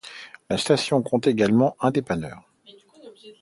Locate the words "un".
1.79-1.91